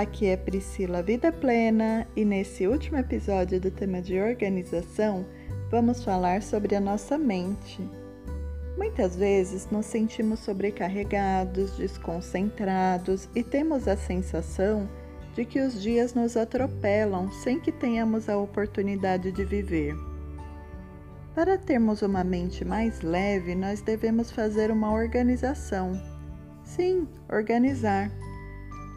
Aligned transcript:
aqui 0.00 0.26
é 0.26 0.36
Priscila 0.36 1.02
Vida 1.02 1.32
Plena 1.32 2.06
e 2.14 2.24
nesse 2.24 2.68
último 2.68 2.98
episódio 2.98 3.60
do 3.60 3.68
tema 3.68 4.00
de 4.00 4.20
organização 4.20 5.26
vamos 5.72 6.04
falar 6.04 6.40
sobre 6.40 6.76
a 6.76 6.80
nossa 6.80 7.18
mente. 7.18 7.82
Muitas 8.76 9.16
vezes 9.16 9.68
nos 9.72 9.86
sentimos 9.86 10.38
sobrecarregados, 10.38 11.76
desconcentrados 11.76 13.28
e 13.34 13.42
temos 13.42 13.88
a 13.88 13.96
sensação 13.96 14.88
de 15.34 15.44
que 15.44 15.60
os 15.60 15.82
dias 15.82 16.14
nos 16.14 16.36
atropelam 16.36 17.28
sem 17.32 17.58
que 17.58 17.72
tenhamos 17.72 18.28
a 18.28 18.38
oportunidade 18.38 19.32
de 19.32 19.44
viver. 19.44 19.96
Para 21.34 21.58
termos 21.58 22.02
uma 22.02 22.22
mente 22.22 22.64
mais 22.64 23.00
leve, 23.00 23.56
nós 23.56 23.80
devemos 23.80 24.30
fazer 24.30 24.70
uma 24.70 24.92
organização. 24.92 26.00
Sim, 26.62 27.08
organizar. 27.28 28.12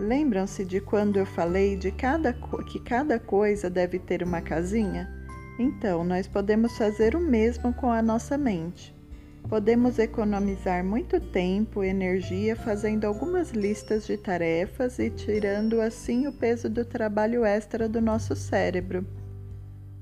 Lembram-se 0.01 0.65
de 0.65 0.81
quando 0.81 1.17
eu 1.17 1.27
falei 1.27 1.77
de 1.77 1.91
cada, 1.91 2.33
que 2.33 2.79
cada 2.79 3.19
coisa 3.19 3.69
deve 3.69 3.99
ter 3.99 4.23
uma 4.23 4.41
casinha? 4.41 5.07
Então, 5.59 6.03
nós 6.03 6.27
podemos 6.27 6.75
fazer 6.75 7.15
o 7.15 7.19
mesmo 7.19 7.71
com 7.71 7.91
a 7.91 8.01
nossa 8.01 8.35
mente. 8.35 8.95
Podemos 9.47 9.99
economizar 9.99 10.83
muito 10.83 11.19
tempo 11.19 11.83
e 11.83 11.89
energia 11.89 12.55
fazendo 12.55 13.05
algumas 13.05 13.51
listas 13.51 14.07
de 14.07 14.17
tarefas 14.17 14.97
e 14.97 15.11
tirando 15.11 15.79
assim 15.79 16.25
o 16.25 16.33
peso 16.33 16.67
do 16.67 16.83
trabalho 16.83 17.45
extra 17.45 17.87
do 17.87 18.01
nosso 18.01 18.35
cérebro. 18.35 19.05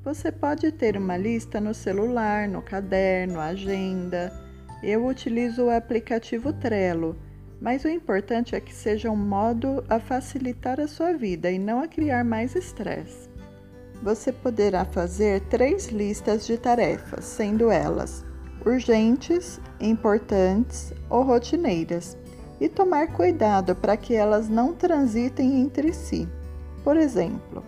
Você 0.02 0.32
pode 0.32 0.72
ter 0.72 0.96
uma 0.96 1.18
lista 1.18 1.60
no 1.60 1.74
celular, 1.74 2.48
no 2.48 2.62
caderno, 2.62 3.38
agenda. 3.38 4.32
Eu 4.82 5.06
utilizo 5.06 5.66
o 5.66 5.70
aplicativo 5.70 6.54
Trello, 6.54 7.18
mas 7.62 7.84
o 7.84 7.90
importante 7.90 8.56
é 8.56 8.60
que 8.60 8.74
seja 8.74 9.12
um 9.12 9.18
modo 9.18 9.84
a 9.90 10.00
facilitar 10.00 10.80
a 10.80 10.88
sua 10.88 11.14
vida 11.14 11.52
e 11.52 11.60
não 11.60 11.82
a 11.82 11.88
criar 11.88 12.24
mais 12.24 12.56
estresse. 12.56 13.30
Você 14.02 14.32
poderá 14.32 14.86
fazer 14.86 15.42
três 15.42 15.88
listas 15.88 16.48
de 16.48 16.58
tarefas, 16.58 17.26
sendo 17.26 17.70
elas 17.70 18.24
urgentes, 18.66 19.60
importantes 19.80 20.94
ou 21.10 21.24
rotineiras, 21.24 22.18
e 22.60 22.68
tomar 22.68 23.08
cuidado 23.14 23.76
para 23.76 23.96
que 23.96 24.14
elas 24.14 24.50
não 24.50 24.74
transitem 24.74 25.62
entre 25.62 25.94
si. 25.94 26.28
Por 26.84 26.98
exemplo, 26.98 27.64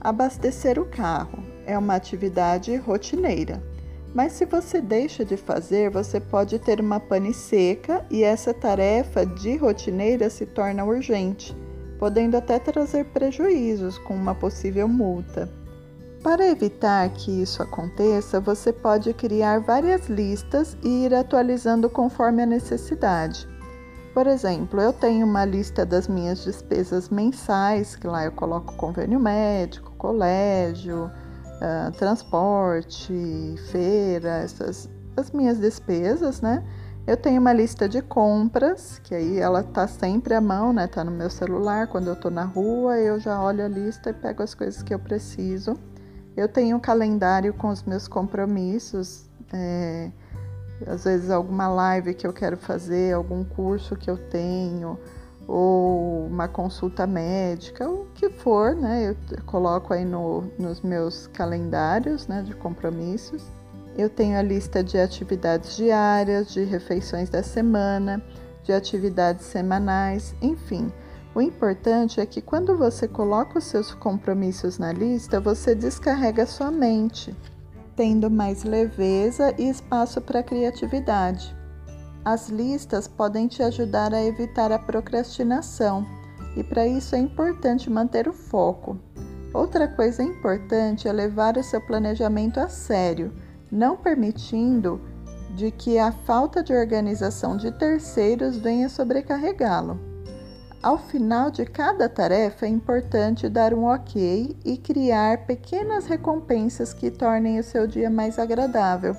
abastecer 0.00 0.78
o 0.78 0.86
carro 0.86 1.44
é 1.66 1.78
uma 1.78 1.94
atividade 1.94 2.74
rotineira. 2.76 3.62
Mas 4.14 4.32
se 4.34 4.44
você 4.44 4.80
deixa 4.80 5.24
de 5.24 5.36
fazer, 5.36 5.90
você 5.90 6.20
pode 6.20 6.56
ter 6.60 6.80
uma 6.80 7.00
pane 7.00 7.34
seca 7.34 8.06
e 8.08 8.22
essa 8.22 8.54
tarefa 8.54 9.26
de 9.26 9.56
rotineira 9.56 10.30
se 10.30 10.46
torna 10.46 10.84
urgente, 10.84 11.54
podendo 11.98 12.36
até 12.36 12.60
trazer 12.60 13.06
prejuízos 13.06 13.98
com 13.98 14.14
uma 14.14 14.32
possível 14.32 14.86
multa. 14.86 15.50
Para 16.22 16.46
evitar 16.46 17.08
que 17.10 17.42
isso 17.42 17.60
aconteça, 17.60 18.40
você 18.40 18.72
pode 18.72 19.12
criar 19.12 19.58
várias 19.58 20.06
listas 20.06 20.76
e 20.82 21.04
ir 21.04 21.12
atualizando 21.12 21.90
conforme 21.90 22.44
a 22.44 22.46
necessidade. 22.46 23.48
Por 24.14 24.28
exemplo, 24.28 24.80
eu 24.80 24.92
tenho 24.92 25.26
uma 25.26 25.44
lista 25.44 25.84
das 25.84 26.06
minhas 26.06 26.44
despesas 26.44 27.08
mensais, 27.08 27.96
que 27.96 28.06
lá 28.06 28.24
eu 28.24 28.32
coloco 28.32 28.76
convênio 28.76 29.18
médico, 29.18 29.92
colégio, 29.98 31.10
uh, 31.60 31.92
transporte, 31.92 33.12
feira, 33.70 34.38
essas 34.38 34.88
as 35.16 35.30
minhas 35.30 35.58
despesas, 35.58 36.40
né? 36.40 36.62
Eu 37.06 37.16
tenho 37.16 37.40
uma 37.40 37.52
lista 37.52 37.88
de 37.88 38.00
compras, 38.00 38.98
que 39.04 39.14
aí 39.14 39.38
ela 39.38 39.62
tá 39.62 39.86
sempre 39.86 40.34
à 40.34 40.40
mão, 40.40 40.72
né? 40.72 40.86
Tá 40.86 41.04
no 41.04 41.10
meu 41.10 41.28
celular. 41.28 41.86
Quando 41.86 42.08
eu 42.08 42.16
tô 42.16 42.30
na 42.30 42.44
rua, 42.44 42.98
eu 42.98 43.20
já 43.20 43.40
olho 43.42 43.64
a 43.64 43.68
lista 43.68 44.10
e 44.10 44.12
pego 44.14 44.42
as 44.42 44.54
coisas 44.54 44.82
que 44.82 44.94
eu 44.94 44.98
preciso. 44.98 45.76
Eu 46.36 46.48
tenho 46.48 46.76
um 46.76 46.80
calendário 46.80 47.52
com 47.52 47.68
os 47.68 47.82
meus 47.82 48.08
compromissos, 48.08 49.28
é, 49.52 50.10
às 50.86 51.04
vezes 51.04 51.30
alguma 51.30 51.68
live 51.68 52.14
que 52.14 52.26
eu 52.26 52.32
quero 52.32 52.56
fazer, 52.56 53.14
algum 53.14 53.44
curso 53.44 53.94
que 53.94 54.10
eu 54.10 54.16
tenho, 54.16 54.98
ou 55.46 56.26
uma 56.26 56.48
consulta 56.48 57.06
médica, 57.06 57.88
o 57.88 58.06
que 58.14 58.30
for, 58.30 58.74
né? 58.74 59.10
Eu 59.10 59.16
coloco 59.46 59.92
aí 59.92 60.04
no, 60.04 60.44
nos 60.58 60.80
meus 60.80 61.26
calendários 61.28 62.26
né, 62.26 62.42
de 62.42 62.54
compromissos. 62.54 63.44
Eu 63.96 64.08
tenho 64.08 64.38
a 64.38 64.42
lista 64.42 64.82
de 64.82 64.98
atividades 64.98 65.76
diárias, 65.76 66.52
de 66.52 66.64
refeições 66.64 67.28
da 67.28 67.42
semana, 67.42 68.22
de 68.64 68.72
atividades 68.72 69.46
semanais, 69.46 70.34
enfim. 70.42 70.90
O 71.34 71.40
importante 71.40 72.20
é 72.20 72.26
que 72.26 72.40
quando 72.40 72.76
você 72.76 73.06
coloca 73.06 73.58
os 73.58 73.64
seus 73.64 73.92
compromissos 73.94 74.78
na 74.78 74.92
lista, 74.92 75.40
você 75.40 75.74
descarrega 75.74 76.46
sua 76.46 76.70
mente, 76.70 77.36
tendo 77.94 78.30
mais 78.30 78.64
leveza 78.64 79.54
e 79.58 79.68
espaço 79.68 80.20
para 80.20 80.42
criatividade. 80.42 81.54
As 82.24 82.48
listas 82.48 83.06
podem 83.06 83.46
te 83.46 83.62
ajudar 83.62 84.14
a 84.14 84.24
evitar 84.24 84.72
a 84.72 84.78
procrastinação 84.78 86.06
e 86.56 86.64
para 86.64 86.86
isso 86.86 87.14
é 87.14 87.18
importante 87.18 87.90
manter 87.90 88.26
o 88.26 88.32
foco. 88.32 88.98
Outra 89.52 89.86
coisa 89.86 90.22
importante 90.22 91.06
é 91.06 91.12
levar 91.12 91.58
o 91.58 91.62
seu 91.62 91.80
planejamento 91.80 92.58
a 92.58 92.68
sério, 92.68 93.30
não 93.70 93.96
permitindo 93.96 95.00
de 95.54 95.70
que 95.70 95.98
a 95.98 96.10
falta 96.10 96.62
de 96.62 96.72
organização 96.72 97.56
de 97.56 97.70
terceiros 97.70 98.56
venha 98.56 98.88
sobrecarregá-lo. 98.88 100.00
Ao 100.82 100.98
final 100.98 101.50
de 101.50 101.64
cada 101.64 102.08
tarefa 102.08 102.66
é 102.66 102.68
importante 102.68 103.48
dar 103.48 103.74
um 103.74 103.84
ok 103.84 104.56
e 104.64 104.76
criar 104.78 105.46
pequenas 105.46 106.06
recompensas 106.06 106.92
que 106.94 107.10
tornem 107.10 107.58
o 107.58 107.62
seu 107.62 107.86
dia 107.86 108.10
mais 108.10 108.38
agradável. 108.38 109.14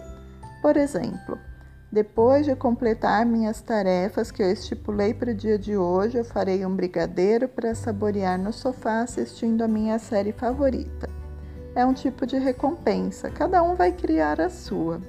Por 0.61 0.75
exemplo, 0.75 1.39
depois 1.95 2.45
de 2.45 2.53
completar 2.57 3.25
minhas 3.25 3.61
tarefas 3.61 4.29
que 4.29 4.43
eu 4.43 4.51
estipulei 4.51 5.13
para 5.13 5.31
o 5.31 5.33
dia 5.33 5.57
de 5.57 5.77
hoje, 5.77 6.17
eu 6.17 6.25
farei 6.25 6.65
um 6.65 6.75
brigadeiro 6.75 7.47
para 7.47 7.73
saborear 7.73 8.37
no 8.37 8.51
sofá 8.51 8.99
assistindo 8.99 9.61
a 9.61 9.67
minha 9.67 9.97
série 9.97 10.33
favorita. 10.33 11.09
É 11.73 11.85
um 11.85 11.93
tipo 11.93 12.25
de 12.25 12.37
recompensa, 12.37 13.29
cada 13.29 13.63
um 13.63 13.75
vai 13.75 13.93
criar 13.93 14.41
a 14.41 14.49
sua. 14.49 15.01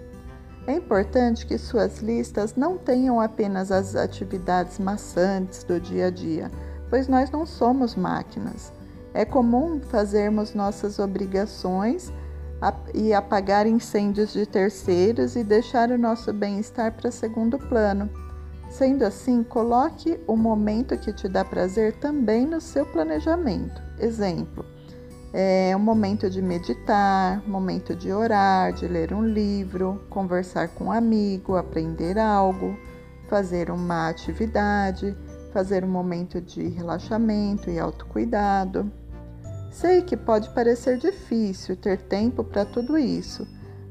É 0.65 0.75
importante 0.75 1.45
que 1.45 1.59
suas 1.59 1.99
listas 1.99 2.55
não 2.55 2.79
tenham 2.79 3.21
apenas 3.21 3.73
as 3.73 3.97
atividades 3.97 4.79
maçantes 4.79 5.65
do 5.65 5.81
dia 5.81 6.07
a 6.07 6.11
dia, 6.11 6.53
pois 6.89 7.09
nós 7.09 7.33
não 7.33 7.45
somos 7.45 7.97
máquinas. 7.97 8.73
É 9.13 9.25
comum 9.25 9.81
fazermos 9.81 10.55
nossas 10.55 11.01
obrigações 11.01 12.13
e 12.95 13.13
apagar 13.13 13.67
incêndios 13.67 14.33
de 14.33 14.47
terceiros 14.47 15.37
e 15.37 15.45
deixar 15.45 15.91
o 15.91 15.99
nosso 15.99 16.33
bem-estar 16.33 16.93
para 16.93 17.11
segundo 17.11 17.59
plano. 17.59 18.09
Sendo 18.71 19.05
assim, 19.05 19.43
coloque 19.43 20.19
o 20.27 20.37
momento 20.37 20.99
que 20.99 21.13
te 21.13 21.29
dá 21.29 21.45
prazer 21.45 21.95
também 21.95 22.47
no 22.47 22.61
seu 22.61 22.85
planejamento. 22.87 23.81
Exemplo: 23.99 24.65
é 25.33 25.77
um 25.77 25.81
momento 25.81 26.31
de 26.31 26.41
meditar, 26.41 27.47
momento 27.47 27.95
de 27.95 28.11
orar, 28.13 28.73
de 28.73 28.89
ler 28.89 29.13
um 29.13 29.23
livro, 29.23 30.03
conversar 30.09 30.69
com 30.69 30.87
um 30.87 30.93
amigo, 30.93 31.57
aprender 31.57 32.19
algo, 32.19 32.77
fazer 33.29 33.71
uma 33.71 34.09
atividade, 34.09 35.17
fazer 35.53 35.85
um 35.85 35.89
momento 35.89 36.41
de 36.41 36.69
relaxamento 36.69 37.71
e 37.71 37.79
autocuidado. 37.79 38.91
Sei 39.71 40.03
que 40.03 40.17
pode 40.17 40.49
parecer 40.51 40.99
difícil 40.99 41.77
ter 41.77 41.99
tempo 41.99 42.43
para 42.43 42.65
tudo 42.65 42.97
isso, 42.97 43.47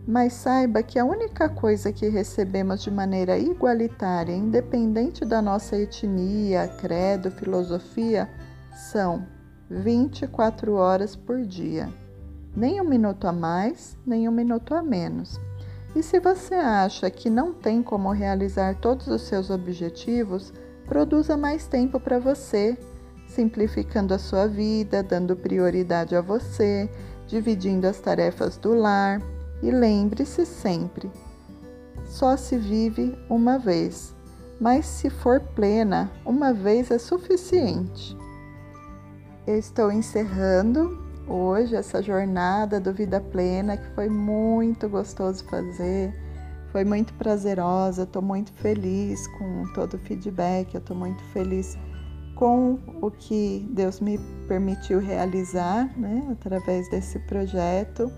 mas 0.07 0.33
saiba 0.33 0.83
que 0.83 0.99
a 0.99 1.05
única 1.05 1.49
coisa 1.49 1.91
que 1.91 2.07
recebemos 2.07 2.83
de 2.83 2.91
maneira 2.91 3.37
igualitária, 3.37 4.33
independente 4.35 5.25
da 5.25 5.41
nossa 5.41 5.75
etnia, 5.75 6.67
credo, 6.79 7.31
filosofia, 7.31 8.29
são 8.91 9.25
24 9.69 10.73
horas 10.73 11.15
por 11.15 11.41
dia. 11.41 11.89
Nem 12.55 12.79
um 12.79 12.85
minuto 12.85 13.27
a 13.27 13.33
mais, 13.33 13.97
nem 14.05 14.29
um 14.29 14.31
minuto 14.31 14.73
a 14.73 14.81
menos. 14.81 15.39
E 15.95 16.03
se 16.03 16.19
você 16.19 16.55
acha 16.55 17.09
que 17.09 17.29
não 17.29 17.53
tem 17.53 17.81
como 17.81 18.11
realizar 18.11 18.75
todos 18.75 19.07
os 19.07 19.23
seus 19.23 19.49
objetivos, 19.49 20.53
produza 20.85 21.35
mais 21.35 21.67
tempo 21.67 21.99
para 21.99 22.19
você 22.19 22.77
simplificando 23.27 24.13
a 24.13 24.19
sua 24.19 24.47
vida, 24.47 25.03
dando 25.03 25.35
prioridade 25.35 26.15
a 26.15 26.21
você, 26.21 26.89
dividindo 27.27 27.87
as 27.87 27.99
tarefas 27.99 28.57
do 28.57 28.73
lar. 28.73 29.21
E 29.61 29.71
lembre-se 29.71 30.45
sempre: 30.45 31.09
só 32.05 32.37
se 32.37 32.57
vive 32.57 33.17
uma 33.29 33.57
vez, 33.57 34.13
mas 34.59 34.85
se 34.85 35.09
for 35.09 35.39
plena, 35.39 36.11
uma 36.25 36.53
vez 36.53 36.91
é 36.91 36.97
suficiente. 36.97 38.15
Eu 39.47 39.57
estou 39.57 39.91
encerrando 39.91 41.05
hoje 41.27 41.75
essa 41.75 42.01
jornada 42.01 42.79
do 42.79 42.93
Vida 42.93 43.19
Plena 43.19 43.77
que 43.77 43.87
foi 43.93 44.09
muito 44.09 44.87
gostoso 44.89 45.43
fazer, 45.45 46.13
foi 46.71 46.83
muito 46.83 47.13
prazerosa. 47.13 48.03
Estou 48.03 48.21
muito 48.21 48.51
feliz 48.53 49.27
com 49.37 49.65
todo 49.73 49.95
o 49.95 49.99
feedback, 49.99 50.73
eu 50.73 50.79
estou 50.79 50.95
muito 50.95 51.23
feliz 51.25 51.77
com 52.35 52.77
o 53.01 53.09
que 53.09 53.65
Deus 53.71 53.99
me 53.99 54.19
permitiu 54.47 54.99
realizar, 54.99 55.97
né, 55.97 56.27
através 56.31 56.89
desse 56.89 57.17
projeto. 57.19 58.11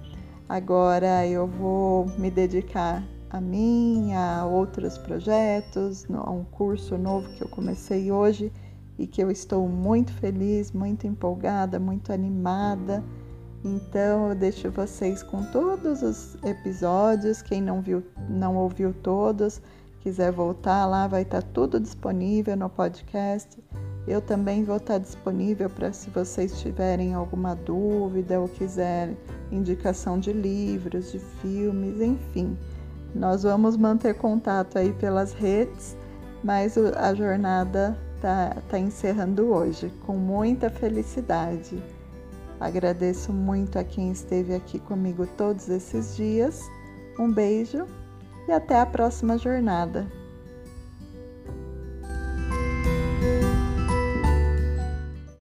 Agora 0.50 1.26
eu 1.26 1.48
vou 1.48 2.08
me 2.18 2.32
dedicar 2.32 3.04
a 3.30 3.40
mim, 3.40 4.14
a 4.14 4.46
outros 4.46 4.98
projetos, 4.98 6.06
a 6.12 6.32
um 6.32 6.44
curso 6.46 6.98
novo 6.98 7.30
que 7.34 7.44
eu 7.44 7.50
comecei 7.50 8.12
hoje 8.12 8.52
e 8.98 9.06
que 9.06 9.22
eu 9.22 9.30
estou 9.30 9.68
muito 9.68 10.12
feliz, 10.14 10.72
muito 10.72 11.06
empolgada, 11.06 11.80
muito 11.80 12.12
animada. 12.12 13.04
Então 13.64 14.30
eu 14.30 14.36
deixo 14.36 14.72
vocês 14.72 15.22
com 15.22 15.44
todos 15.52 16.02
os 16.02 16.36
episódios. 16.44 17.42
Quem 17.42 17.62
não 17.62 17.82
viu, 17.82 18.04
não 18.30 18.56
ouviu 18.56 18.94
todos, 18.94 19.62
quiser 20.00 20.32
voltar 20.32 20.86
lá, 20.86 21.08
vai 21.08 21.24
estar 21.24 21.44
tudo 21.44 21.80
disponível 21.80 22.56
no 22.56 22.70
podcast. 22.70 23.62
Eu 24.08 24.22
também 24.22 24.64
vou 24.64 24.78
estar 24.78 25.00
disponível 25.00 25.70
para 25.70 25.92
se 25.92 26.10
vocês 26.10 26.62
tiverem 26.62 27.14
alguma 27.14 27.54
dúvida 27.54 28.40
ou 28.40 28.48
quiserem 28.48 29.18
indicação 29.52 30.18
de 30.18 30.32
livros, 30.32 31.12
de 31.12 31.20
filmes, 31.20 32.00
enfim. 32.00 32.58
Nós 33.14 33.44
vamos 33.44 33.76
manter 33.76 34.16
contato 34.16 34.78
aí 34.78 34.94
pelas 34.94 35.34
redes, 35.34 35.98
mas 36.42 36.78
a 36.78 37.14
jornada 37.14 37.98
está 38.16 38.56
tá 38.70 38.80
encerrando 38.80 39.48
hoje 39.48 39.92
com 40.06 40.16
muita 40.16 40.70
felicidade. 40.70 41.82
Agradeço 42.60 43.34
muito 43.34 43.78
a 43.78 43.84
quem 43.84 44.12
esteve 44.12 44.56
aqui 44.56 44.80
comigo 44.80 45.28
todos 45.38 45.68
esses 45.70 46.16
dias. 46.16 46.62
Um 47.20 47.32
beijo 47.32 47.86
e 48.48 48.52
até 48.52 48.80
a 48.80 48.86
próxima 48.86 49.38
jornada. 49.38 50.08